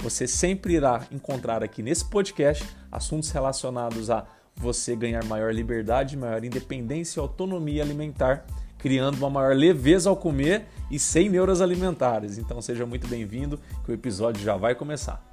Você 0.00 0.26
sempre 0.26 0.74
irá 0.74 1.06
encontrar 1.10 1.64
aqui 1.64 1.82
nesse 1.82 2.04
podcast 2.04 2.64
assuntos 2.92 3.30
relacionados 3.30 4.10
a 4.10 4.26
você 4.54 4.94
ganhar 4.94 5.24
maior 5.24 5.52
liberdade, 5.52 6.16
maior 6.16 6.44
independência 6.44 7.18
e 7.18 7.22
autonomia 7.22 7.82
alimentar, 7.82 8.46
criando 8.78 9.16
uma 9.16 9.30
maior 9.30 9.56
leveza 9.56 10.08
ao 10.08 10.16
comer 10.16 10.66
e 10.90 10.98
sem 10.98 11.28
neuras 11.28 11.60
alimentares. 11.60 12.38
Então 12.38 12.60
seja 12.60 12.86
muito 12.86 13.08
bem-vindo, 13.08 13.58
que 13.84 13.90
o 13.90 13.94
episódio 13.94 14.42
já 14.42 14.56
vai 14.56 14.74
começar. 14.74 15.24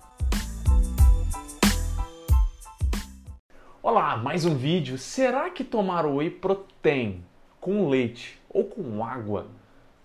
Olá, 3.82 4.16
mais 4.16 4.45
um 4.45 4.55
vídeo. 4.55 4.98
Será 4.98 5.49
que 5.49 5.63
tomar 5.63 6.05
whey 6.05 6.30
protein 6.30 7.23
com 7.59 7.90
leite 7.90 8.40
ou 8.49 8.63
com 8.63 9.04
água 9.04 9.48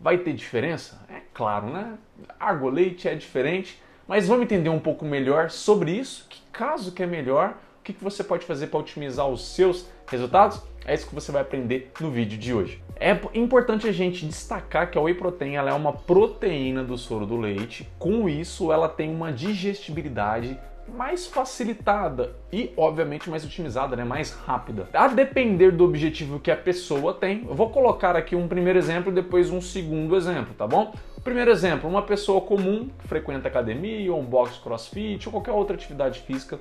vai 0.01 0.19
ter 0.19 0.35
diferença? 0.35 1.01
É 1.09 1.23
claro, 1.33 1.71
né? 1.71 1.97
Água, 2.39 2.71
leite 2.71 3.09
é 3.09 3.15
diferente 3.15 3.81
mas 4.09 4.27
vamos 4.27 4.45
entender 4.45 4.71
um 4.71 4.81
pouco 4.81 5.05
melhor 5.05 5.51
sobre 5.51 5.93
isso, 5.93 6.27
que 6.31 6.41
caso 6.51 6.93
que 6.93 7.03
é 7.03 7.07
melhor, 7.07 7.59
o 7.79 7.83
que 7.83 7.93
você 8.03 8.25
pode 8.25 8.47
fazer 8.47 8.69
para 8.69 8.81
otimizar 8.81 9.29
os 9.29 9.55
seus 9.55 9.87
resultados? 10.07 10.63
É 10.87 10.95
isso 10.95 11.07
que 11.07 11.15
você 11.15 11.31
vai 11.31 11.43
aprender 11.43 11.93
no 12.01 12.11
vídeo 12.11 12.39
de 12.39 12.55
hoje. 12.55 12.83
É 12.97 13.11
importante 13.35 13.87
a 13.87 13.93
gente 13.93 14.25
destacar 14.25 14.91
que 14.91 14.97
a 14.97 15.01
whey 15.03 15.15
protein 15.15 15.57
é 15.57 15.73
uma 15.75 15.93
proteína 15.93 16.83
do 16.83 16.97
soro 16.97 17.27
do 17.27 17.37
leite. 17.37 17.87
Com 17.99 18.27
isso, 18.27 18.73
ela 18.73 18.89
tem 18.89 19.15
uma 19.15 19.31
digestibilidade 19.31 20.59
mais 20.95 21.27
facilitada 21.27 22.35
e, 22.53 22.73
obviamente, 22.77 23.29
mais 23.29 23.45
otimizada, 23.45 23.95
né? 23.97 24.05
mais 24.05 24.33
rápida. 24.33 24.89
A 24.93 25.09
depender 25.09 25.71
do 25.71 25.85
objetivo 25.85 26.41
que 26.41 26.51
a 26.51 26.57
pessoa 26.57 27.15
tem, 27.15 27.45
eu 27.49 27.55
vou 27.55 27.71
colocar 27.71 28.17
aqui 28.17 28.35
um 28.35 28.49
primeiro 28.49 28.79
exemplo 28.79 29.11
e 29.13 29.15
depois 29.15 29.51
um 29.51 29.61
segundo 29.61 30.17
exemplo, 30.17 30.55
tá 30.55 30.67
bom? 30.67 30.95
Primeiro 31.23 31.51
exemplo, 31.51 31.89
uma 31.89 32.03
pessoa 32.03 32.41
comum 32.41 32.89
que 32.99 33.09
frequenta 33.09 33.49
academia, 33.49 34.13
ou 34.13 34.21
um 34.21 34.25
box 34.25 34.59
crossfit 34.59 35.27
ou 35.27 35.33
qualquer 35.33 35.53
outra 35.53 35.77
atividade 35.77 36.21
física 36.21 36.59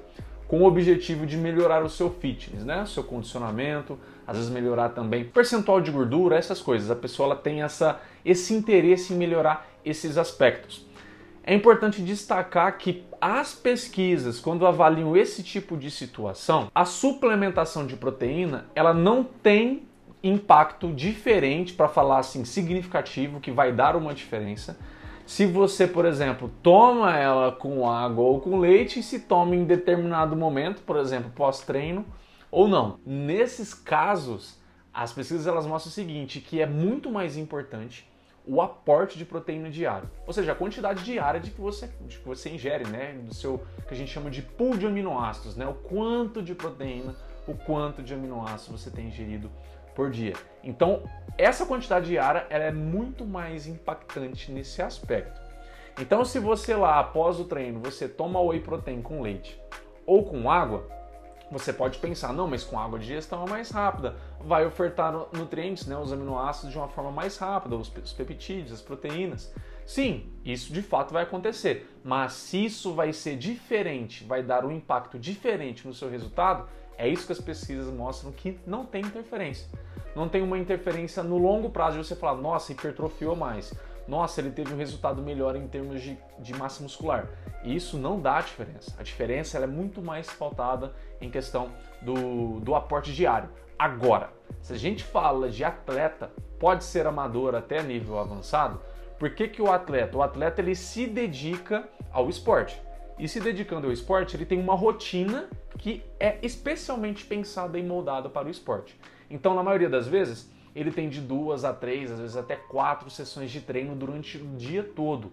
com 0.47 0.61
o 0.61 0.65
objetivo 0.65 1.25
de 1.25 1.37
melhorar 1.37 1.83
o 1.83 1.89
seu 1.89 2.09
fitness, 2.09 2.63
né? 2.63 2.83
O 2.83 2.87
seu 2.87 3.03
condicionamento, 3.03 3.99
às 4.25 4.37
vezes 4.37 4.51
melhorar 4.51 4.89
também 4.89 5.25
percentual 5.25 5.81
de 5.81 5.91
gordura, 5.91 6.37
essas 6.37 6.61
coisas. 6.61 6.89
A 6.89 6.95
pessoa 6.95 7.27
ela 7.27 7.35
tem 7.35 7.61
essa, 7.61 7.99
esse 8.23 8.53
interesse 8.53 9.13
em 9.13 9.17
melhorar 9.17 9.67
esses 9.83 10.17
aspectos. 10.17 10.86
É 11.49 11.55
importante 11.55 12.01
destacar 12.01 12.77
que 12.77 13.05
as 13.21 13.55
pesquisas, 13.55 14.37
quando 14.37 14.67
avaliam 14.67 15.15
esse 15.15 15.41
tipo 15.41 15.77
de 15.77 15.89
situação, 15.89 16.69
a 16.75 16.83
suplementação 16.83 17.87
de 17.87 17.95
proteína 17.95 18.65
ela 18.75 18.93
não 18.93 19.23
tem 19.23 19.87
impacto 20.21 20.91
diferente, 20.91 21.71
para 21.71 21.87
falar 21.87 22.19
assim, 22.19 22.43
significativo, 22.43 23.39
que 23.39 23.49
vai 23.49 23.71
dar 23.71 23.95
uma 23.95 24.13
diferença. 24.13 24.77
Se 25.25 25.45
você, 25.45 25.87
por 25.87 26.03
exemplo, 26.03 26.51
toma 26.61 27.15
ela 27.15 27.53
com 27.53 27.89
água 27.89 28.25
ou 28.25 28.41
com 28.41 28.59
leite 28.59 28.99
e 28.99 29.03
se 29.03 29.21
toma 29.21 29.55
em 29.55 29.63
determinado 29.63 30.35
momento, 30.35 30.81
por 30.81 30.97
exemplo, 30.97 31.31
pós-treino 31.33 32.05
ou 32.51 32.67
não. 32.67 32.99
Nesses 33.05 33.73
casos, 33.73 34.59
as 34.93 35.13
pesquisas 35.13 35.47
elas 35.47 35.65
mostram 35.65 35.91
o 35.91 35.93
seguinte, 35.93 36.41
que 36.41 36.61
é 36.61 36.65
muito 36.65 37.09
mais 37.09 37.37
importante 37.37 38.05
o 38.47 38.61
aporte 38.61 39.17
de 39.17 39.25
proteína 39.25 39.69
diário, 39.69 40.09
ou 40.25 40.31
seja, 40.31 40.53
a 40.53 40.55
quantidade 40.55 41.03
diária 41.03 41.39
de 41.39 41.51
que 41.51 41.59
você, 41.59 41.89
de 42.01 42.17
que 42.17 42.25
você 42.25 42.49
ingere, 42.49 42.87
né, 42.87 43.13
do 43.21 43.33
seu 43.33 43.61
que 43.87 43.93
a 43.93 43.97
gente 43.97 44.09
chama 44.09 44.29
de 44.29 44.41
pool 44.41 44.77
de 44.77 44.87
aminoácidos, 44.87 45.57
né, 45.57 45.67
o 45.67 45.73
quanto 45.73 46.41
de 46.41 46.55
proteína, 46.55 47.13
o 47.45 47.53
quanto 47.53 48.01
de 48.01 48.13
aminoácidos 48.13 48.81
você 48.81 48.89
tem 48.89 49.07
ingerido 49.07 49.51
por 49.93 50.09
dia. 50.09 50.33
Então, 50.63 51.03
essa 51.37 51.65
quantidade 51.65 52.07
diária 52.07 52.45
ela 52.49 52.63
é 52.63 52.71
muito 52.71 53.25
mais 53.25 53.67
impactante 53.67 54.51
nesse 54.51 54.81
aspecto. 54.81 55.41
Então, 55.99 56.23
se 56.23 56.39
você 56.39 56.75
lá 56.75 56.99
após 56.99 57.39
o 57.39 57.45
treino 57.45 57.79
você 57.79 58.07
toma 58.07 58.39
whey 58.39 58.61
protein 58.61 59.01
com 59.01 59.21
leite 59.21 59.59
ou 60.05 60.23
com 60.23 60.49
água, 60.49 60.87
você 61.51 61.71
pode 61.71 61.97
pensar, 61.99 62.33
não, 62.33 62.47
mas 62.47 62.63
com 62.63 62.79
água 62.79 62.97
a 62.97 63.01
digestão 63.01 63.45
é 63.45 63.49
mais 63.49 63.69
rápida, 63.71 64.15
vai 64.39 64.65
ofertar 64.65 65.13
nutrientes, 65.31 65.87
né, 65.87 65.97
os 65.97 66.11
aminoácidos 66.11 66.71
de 66.71 66.77
uma 66.77 66.89
forma 66.89 67.11
mais 67.11 67.37
rápida, 67.37 67.75
os 67.75 67.89
peptídeos, 67.89 68.71
as 68.71 68.81
proteínas. 68.81 69.53
Sim, 69.85 70.29
isso 70.43 70.73
de 70.73 70.81
fato 70.81 71.13
vai 71.13 71.23
acontecer, 71.23 71.89
mas 72.03 72.33
se 72.33 72.65
isso 72.65 72.93
vai 72.93 73.13
ser 73.13 73.37
diferente, 73.37 74.25
vai 74.25 74.43
dar 74.43 74.65
um 74.65 74.71
impacto 74.71 75.17
diferente 75.17 75.87
no 75.87 75.93
seu 75.93 76.09
resultado, 76.09 76.67
é 76.97 77.07
isso 77.07 77.25
que 77.25 77.31
as 77.31 77.39
pesquisas 77.39 77.93
mostram 77.93 78.31
que 78.31 78.59
não 78.65 78.85
tem 78.85 79.01
interferência. 79.01 79.69
Não 80.15 80.27
tem 80.27 80.41
uma 80.41 80.57
interferência 80.57 81.21
no 81.21 81.37
longo 81.37 81.69
prazo 81.69 81.97
de 81.99 82.05
você 82.05 82.15
falar, 82.15 82.41
nossa, 82.41 82.71
hipertrofiou 82.71 83.35
mais, 83.35 83.73
nossa, 84.07 84.39
ele 84.39 84.51
teve 84.51 84.73
um 84.73 84.77
resultado 84.77 85.21
melhor 85.21 85.55
em 85.55 85.67
termos 85.67 86.01
de, 86.01 86.17
de 86.39 86.53
massa 86.53 86.81
muscular. 86.81 87.27
E 87.63 87.75
isso 87.75 87.97
não 87.97 88.19
dá 88.19 88.39
diferença. 88.39 88.95
A 88.97 89.03
diferença 89.03 89.57
é 89.57 89.67
muito 89.67 90.01
mais 90.01 90.31
pautada 90.31 90.93
em 91.19 91.29
questão 91.29 91.69
do, 92.01 92.59
do 92.61 92.73
aporte 92.73 93.13
diário. 93.13 93.49
Agora, 93.77 94.31
se 94.61 94.73
a 94.73 94.77
gente 94.77 95.03
fala 95.03 95.49
de 95.49 95.63
atleta, 95.63 96.31
pode 96.59 96.83
ser 96.83 97.05
amador 97.05 97.53
até 97.53 97.83
nível 97.83 98.17
avançado, 98.17 98.79
por 99.19 99.31
que, 99.31 99.47
que 99.47 99.61
o 99.61 99.71
atleta? 99.71 100.17
O 100.17 100.21
atleta 100.21 100.61
ele 100.61 100.75
se 100.75 101.07
dedica 101.07 101.87
ao 102.11 102.29
esporte. 102.29 102.79
E 103.19 103.27
se 103.27 103.39
dedicando 103.39 103.87
ao 103.87 103.93
esporte, 103.93 104.35
ele 104.35 104.45
tem 104.45 104.59
uma 104.59 104.75
rotina 104.75 105.49
que 105.77 106.03
é 106.19 106.37
especialmente 106.43 107.25
pensada 107.25 107.77
e 107.77 107.83
moldada 107.83 108.29
para 108.29 108.47
o 108.47 108.51
esporte. 108.51 108.97
Então, 109.29 109.55
na 109.55 109.63
maioria 109.63 109.89
das 109.89 110.07
vezes, 110.07 110.49
ele 110.79 110.91
tem 110.91 111.09
de 111.09 111.19
duas 111.19 111.65
a 111.65 111.73
três, 111.73 112.11
às 112.11 112.19
vezes 112.19 112.37
até 112.37 112.55
quatro 112.55 113.09
sessões 113.09 113.49
de 113.49 113.61
treino 113.61 113.95
durante 113.95 114.37
o 114.37 114.45
dia 114.55 114.83
todo. 114.83 115.31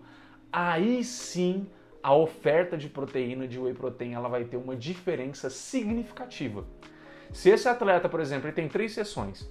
Aí 0.51 1.05
sim, 1.05 1.67
a 2.03 2.15
oferta 2.15 2.79
de 2.79 2.89
proteína 2.89 3.47
de 3.47 3.59
whey 3.59 3.75
protein 3.75 4.15
ela 4.15 4.29
vai 4.29 4.45
ter 4.45 4.57
uma 4.57 4.75
diferença 4.75 5.51
significativa. 5.51 6.65
Se 7.33 7.51
esse 7.51 7.69
atleta, 7.69 8.09
por 8.09 8.21
exemplo, 8.21 8.47
ele 8.47 8.55
tem 8.55 8.69
três 8.69 8.93
sessões, 8.93 9.47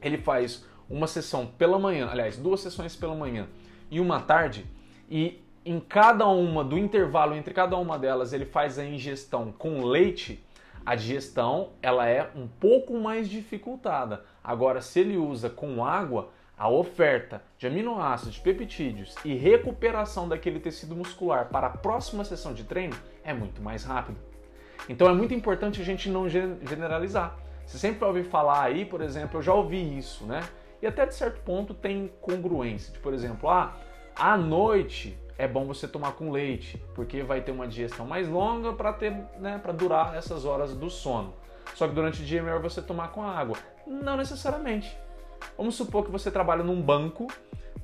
ele 0.00 0.16
faz 0.16 0.64
uma 0.88 1.06
sessão 1.06 1.46
pela 1.46 1.78
manhã, 1.78 2.08
aliás, 2.10 2.36
duas 2.38 2.60
sessões 2.60 2.96
pela 2.96 3.14
manhã 3.14 3.48
e 3.90 4.00
uma 4.00 4.20
tarde, 4.20 4.64
e 5.10 5.42
em 5.64 5.78
cada 5.78 6.26
uma 6.26 6.64
do 6.64 6.78
intervalo 6.78 7.34
entre 7.34 7.52
cada 7.52 7.76
uma 7.76 7.98
delas 7.98 8.32
ele 8.32 8.46
faz 8.46 8.78
a 8.78 8.84
ingestão 8.84 9.52
com 9.52 9.84
leite, 9.84 10.42
a 10.88 10.94
digestão 10.94 11.72
ela 11.82 12.08
é 12.08 12.30
um 12.34 12.48
pouco 12.48 12.94
mais 12.94 13.28
dificultada. 13.28 14.24
Agora, 14.42 14.80
se 14.80 14.98
ele 14.98 15.18
usa 15.18 15.50
com 15.50 15.84
água, 15.84 16.30
a 16.56 16.66
oferta 16.70 17.42
de 17.58 17.66
aminoácidos, 17.66 18.36
de 18.36 18.40
peptídeos 18.40 19.14
e 19.22 19.34
recuperação 19.34 20.26
daquele 20.26 20.58
tecido 20.58 20.96
muscular 20.96 21.50
para 21.50 21.66
a 21.66 21.70
próxima 21.76 22.24
sessão 22.24 22.54
de 22.54 22.64
treino 22.64 22.96
é 23.22 23.34
muito 23.34 23.60
mais 23.60 23.84
rápida. 23.84 24.18
Então 24.88 25.06
é 25.10 25.12
muito 25.12 25.34
importante 25.34 25.78
a 25.78 25.84
gente 25.84 26.08
não 26.08 26.26
generalizar. 26.26 27.36
Você 27.66 27.76
sempre 27.76 28.00
vai 28.00 28.08
ouvir 28.08 28.24
falar 28.24 28.62
aí, 28.62 28.86
por 28.86 29.02
exemplo, 29.02 29.40
eu 29.40 29.42
já 29.42 29.52
ouvi 29.52 29.98
isso, 29.98 30.24
né? 30.24 30.40
E 30.80 30.86
até 30.86 31.04
de 31.04 31.14
certo 31.14 31.42
ponto 31.42 31.74
tem 31.74 32.10
congruência. 32.18 32.94
De, 32.94 32.98
por 32.98 33.12
exemplo, 33.12 33.50
ah, 33.50 33.76
à 34.18 34.36
noite 34.36 35.16
é 35.38 35.46
bom 35.46 35.64
você 35.64 35.86
tomar 35.86 36.12
com 36.12 36.32
leite, 36.32 36.82
porque 36.94 37.22
vai 37.22 37.40
ter 37.40 37.52
uma 37.52 37.68
digestão 37.68 38.04
mais 38.04 38.28
longa 38.28 38.72
para 38.72 38.92
ter, 38.92 39.12
né, 39.38 39.58
para 39.62 39.72
durar 39.72 40.16
essas 40.16 40.44
horas 40.44 40.74
do 40.74 40.90
sono. 40.90 41.32
Só 41.74 41.86
que 41.86 41.94
durante 41.94 42.22
o 42.22 42.24
dia 42.24 42.40
é 42.40 42.42
melhor 42.42 42.60
você 42.60 42.82
tomar 42.82 43.12
com 43.12 43.22
água. 43.22 43.56
Não 43.86 44.16
necessariamente. 44.16 44.94
Vamos 45.56 45.76
supor 45.76 46.04
que 46.04 46.10
você 46.10 46.30
trabalha 46.30 46.64
num 46.64 46.82
banco, 46.82 47.28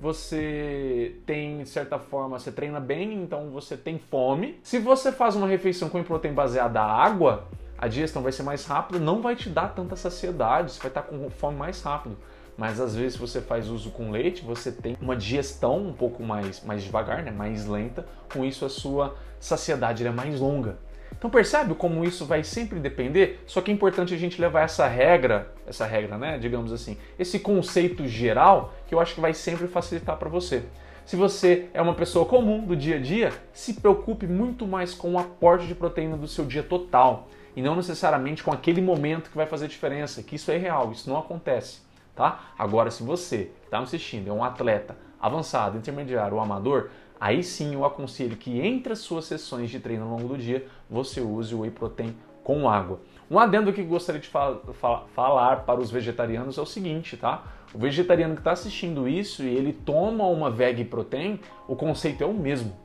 você 0.01 1.17
tem, 1.25 1.63
de 1.63 1.69
certa 1.69 1.99
forma, 1.99 2.39
você 2.39 2.51
treina 2.51 2.81
bem, 2.81 3.23
então 3.23 3.51
você 3.51 3.77
tem 3.77 3.99
fome. 3.99 4.59
Se 4.65 4.81
você 4.81 5.13
faz 5.13 5.37
uma 5.37 5.47
refeição 5.47 5.89
com 5.89 6.03
proteína 6.03 6.35
baseada 6.35 6.81
em 6.81 6.83
água, 6.83 7.47
a 7.79 7.87
digestão 7.87 8.21
vai 8.21 8.33
ser 8.33 8.43
mais 8.43 8.67
rápida, 8.67 8.99
não 8.99 9.23
vai 9.23 9.37
te 9.37 9.49
dar 9.49 9.69
tanta 9.69 9.95
saciedade, 9.95 10.73
você 10.73 10.81
vai 10.81 10.89
estar 10.89 11.03
com 11.03 11.31
fome 11.31 11.57
mais 11.57 11.81
rápido 11.81 12.17
mas 12.56 12.81
às 12.81 12.95
vezes 12.95 13.17
você 13.17 13.41
faz 13.41 13.69
uso 13.69 13.91
com 13.91 14.11
leite, 14.11 14.45
você 14.45 14.71
tem 14.71 14.97
uma 15.01 15.17
digestão 15.17 15.79
um 15.79 15.93
pouco 15.93 16.23
mais, 16.23 16.62
mais 16.65 16.83
devagar, 16.83 17.23
né? 17.23 17.31
mais 17.31 17.67
lenta, 17.67 18.06
com 18.33 18.45
isso 18.45 18.65
a 18.65 18.69
sua 18.69 19.17
saciedade 19.41 20.06
é 20.06 20.11
mais 20.11 20.41
longa. 20.41 20.77
Então 21.17 21.31
percebe 21.31 21.75
como 21.75 22.05
isso 22.05 22.27
vai 22.27 22.45
sempre 22.45 22.79
depender? 22.79 23.43
Só 23.47 23.61
que 23.61 23.71
é 23.71 23.75
importante 23.75 24.12
a 24.12 24.17
gente 24.17 24.41
levar 24.41 24.62
essa 24.62 24.87
regra, 24.87 25.53
essa 25.67 25.87
regra, 25.87 26.19
né, 26.19 26.39
digamos 26.39 26.73
assim, 26.73 26.99
esse 27.19 27.39
conceito 27.39 28.06
geral 28.06 28.75
que 28.87 28.95
eu 28.95 29.01
acho 29.01 29.15
que 29.15 29.21
vai 29.21 29.33
sempre 29.33 29.67
facilitar 29.67 30.17
para 30.17 30.29
você. 30.29 30.65
Se 31.06 31.17
você 31.17 31.69
é 31.75 31.83
uma 31.83 31.95
pessoa 31.95 32.25
comum 32.25 32.65
do 32.65 32.75
dia 32.75 32.97
a 32.97 32.99
dia, 32.99 33.33
se 33.53 33.75
preocupe 33.75 34.27
muito 34.27 34.67
mais 34.67 34.95
com 34.95 35.12
o 35.12 35.19
aporte 35.19 35.67
de 35.67 35.75
proteína 35.75 36.17
do 36.17 36.27
seu 36.27 36.47
dia 36.47 36.62
total 36.62 37.29
e 37.55 37.62
não 37.62 37.77
necessariamente 37.77 38.43
com 38.43 38.51
aquele 38.51 38.81
momento 38.81 39.31
que 39.31 39.37
vai 39.37 39.47
fazer 39.47 39.69
diferença, 39.69 40.23
que 40.23 40.37
isso 40.37 40.51
é 40.51 40.56
real, 40.56 40.93
isso 40.93 41.09
não 41.09 41.19
acontece, 41.19 41.81
tá? 42.15 42.53
Agora, 42.59 42.91
se 42.91 43.03
você 43.03 43.51
que 43.61 43.67
está 43.67 43.79
me 43.79 43.85
assistindo 43.85 44.29
é 44.29 44.33
um 44.33 44.45
atleta 44.45 44.97
avançado, 45.21 45.79
intermediário 45.79 46.37
ou 46.37 46.43
amador, 46.43 46.91
aí 47.19 47.43
sim 47.43 47.75
eu 47.75 47.85
aconselho 47.85 48.37
que 48.37 48.61
entre 48.61 48.93
as 48.93 48.99
suas 49.01 49.25
sessões 49.25 49.71
de 49.71 49.81
treino 49.81 50.05
ao 50.05 50.11
longo 50.11 50.29
do 50.29 50.39
dia, 50.39 50.67
você 50.89 51.21
use 51.21 51.55
o 51.55 51.61
whey 51.61 51.71
protein 51.71 52.15
com 52.43 52.69
água. 52.69 53.01
Um 53.31 53.39
adendo 53.39 53.73
que 53.73 53.83
gostaria 53.83 54.21
de 54.21 54.29
fal 54.29 54.61
fal 54.75 55.09
falar 55.15 55.65
para 55.65 55.81
os 55.81 55.91
vegetarianos 55.91 56.59
é 56.59 56.61
o 56.61 56.67
seguinte, 56.67 57.17
tá? 57.17 57.43
O 57.75 57.79
vegetariano 57.79 58.35
que 58.35 58.41
está 58.41 58.53
assistindo 58.53 59.09
isso 59.09 59.43
e 59.43 59.49
ele 59.49 59.73
toma 59.73 60.27
uma 60.27 60.51
veg 60.51 60.85
protein, 60.85 61.41
o 61.67 61.75
conceito 61.75 62.23
é 62.23 62.27
o 62.27 62.35
mesmo, 62.35 62.77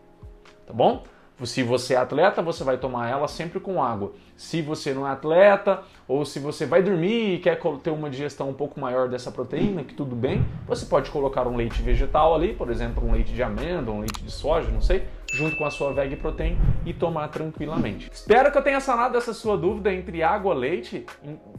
tá 0.66 0.74
bom? 0.74 1.04
Se 1.44 1.64
você 1.64 1.94
é 1.94 1.98
atleta, 1.98 2.42
você 2.42 2.64
vai 2.64 2.78
tomar 2.78 3.10
ela 3.10 3.28
sempre 3.28 3.60
com 3.60 3.82
água. 3.82 4.14
Se 4.40 4.62
você 4.62 4.94
não 4.94 5.06
é 5.06 5.12
atleta, 5.12 5.82
ou 6.08 6.24
se 6.24 6.40
você 6.40 6.66
vai 6.66 6.82
dormir 6.82 7.36
e 7.36 7.40
quer 7.40 7.60
ter 7.84 7.90
uma 7.90 8.10
digestão 8.10 8.50
um 8.50 8.54
pouco 8.54 8.80
maior 8.80 9.10
dessa 9.10 9.30
proteína, 9.30 9.84
que 9.84 9.94
tudo 9.94 10.16
bem, 10.16 10.46
você 10.66 10.86
pode 10.86 11.12
colocar 11.12 11.46
um 11.46 11.58
leite 11.58 11.82
vegetal 11.82 12.34
ali, 12.34 12.54
por 12.54 12.72
exemplo, 12.72 13.06
um 13.06 13.12
leite 13.12 13.34
de 13.34 13.44
amêndoa, 13.44 13.94
um 13.94 14.00
leite 14.00 14.24
de 14.24 14.32
soja, 14.32 14.72
não 14.72 14.82
sei, 14.82 15.04
junto 15.34 15.58
com 15.58 15.66
a 15.66 15.70
sua 15.70 15.92
veg 15.92 16.16
protein 16.16 16.58
e 16.86 16.94
tomar 16.94 17.28
tranquilamente. 17.28 18.10
Espero 18.12 18.50
que 18.50 18.58
eu 18.58 18.64
tenha 18.64 18.80
sanado 18.80 19.18
essa 19.18 19.34
sua 19.34 19.58
dúvida 19.58 19.94
entre 19.94 20.24
água 20.24 20.56
e 20.56 20.58
leite 20.58 21.06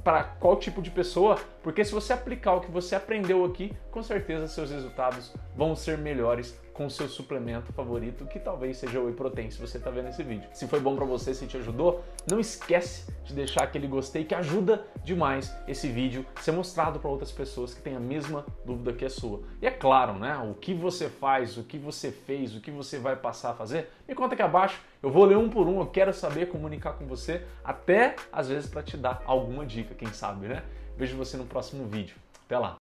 para 0.02 0.24
qual 0.24 0.56
tipo 0.56 0.80
de 0.80 0.90
pessoa, 0.90 1.36
porque 1.62 1.84
se 1.84 1.92
você 1.92 2.14
aplicar 2.14 2.54
o 2.54 2.60
que 2.62 2.70
você 2.70 2.94
aprendeu 2.94 3.44
aqui, 3.44 3.76
com 3.90 4.02
certeza 4.02 4.48
seus 4.48 4.70
resultados 4.70 5.34
vão 5.54 5.76
ser 5.76 5.98
melhores 5.98 6.58
com 6.72 6.86
o 6.86 6.90
seu 6.90 7.08
suplemento 7.08 7.72
favorito, 7.74 8.24
que 8.24 8.38
talvez 8.38 8.78
seja 8.78 8.98
o 8.98 9.04
whey 9.04 9.14
protein, 9.14 9.50
se 9.50 9.60
você 9.60 9.76
está 9.76 9.90
vendo 9.90 10.08
esse 10.08 10.22
vídeo. 10.22 10.48
Se 10.54 10.66
foi 10.66 10.80
bom 10.80 10.96
para 10.96 11.04
você, 11.04 11.34
se 11.34 11.46
te 11.46 11.58
ajudou, 11.58 12.02
não 12.26 12.40
esquece 12.70 13.10
de 13.24 13.34
deixar 13.34 13.64
aquele 13.64 13.86
gostei 13.86 14.24
que 14.24 14.34
ajuda 14.34 14.84
demais 15.04 15.54
esse 15.66 15.88
vídeo 15.88 16.24
ser 16.40 16.52
mostrado 16.52 16.98
para 16.98 17.10
outras 17.10 17.30
pessoas 17.30 17.74
que 17.74 17.80
têm 17.80 17.96
a 17.96 18.00
mesma 18.00 18.44
dúvida 18.64 18.92
que 18.92 19.04
a 19.04 19.10
sua. 19.10 19.42
E 19.60 19.66
é 19.66 19.70
claro, 19.70 20.14
né, 20.14 20.36
o 20.38 20.54
que 20.54 20.72
você 20.72 21.08
faz, 21.08 21.56
o 21.56 21.64
que 21.64 21.78
você 21.78 22.10
fez, 22.10 22.54
o 22.54 22.60
que 22.60 22.70
você 22.70 22.98
vai 22.98 23.16
passar 23.16 23.50
a 23.50 23.54
fazer, 23.54 23.90
me 24.06 24.14
conta 24.14 24.34
aqui 24.34 24.42
abaixo, 24.42 24.80
eu 25.02 25.10
vou 25.10 25.24
ler 25.24 25.36
um 25.36 25.48
por 25.48 25.66
um, 25.66 25.80
eu 25.80 25.86
quero 25.86 26.12
saber 26.12 26.46
comunicar 26.46 26.92
com 26.92 27.06
você, 27.06 27.44
até 27.64 28.16
às 28.32 28.48
vezes 28.48 28.68
para 28.68 28.82
te 28.82 28.96
dar 28.96 29.22
alguma 29.26 29.66
dica, 29.66 29.94
quem 29.94 30.12
sabe, 30.12 30.46
né? 30.46 30.62
Vejo 30.96 31.16
você 31.16 31.36
no 31.36 31.44
próximo 31.44 31.86
vídeo. 31.86 32.16
Até 32.46 32.58
lá! 32.58 32.78